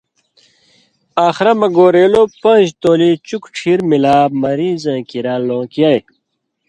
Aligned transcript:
آخرہ 1.27 1.53
مہ 1.59 1.67
گورېلو 1.75 2.23
پاݩژ 2.41 2.67
تولی 2.81 3.11
چُکوۡ 3.27 3.51
ڇھیر 3.55 3.79
ملا 3.89 4.17
مریضاں 4.41 5.01
کریا 5.09 5.35
لوݩکیائ۔ 5.47 5.99